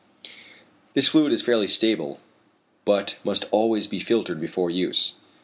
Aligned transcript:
This 0.95 1.09
fluid 1.09 1.31
is 1.31 1.43
fairly 1.43 1.67
stable, 1.67 2.19
but 2.85 3.17
must 3.23 3.45
always 3.51 3.85
be 3.85 3.99
filtered 3.99 4.41
before 4.41 4.71
use. 4.71 5.13